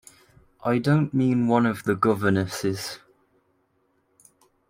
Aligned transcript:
I 0.65 0.79
don't 0.79 1.13
mean 1.13 1.47
one 1.47 1.67
of 1.67 1.83
the 1.83 1.93
governesses. 1.93 2.97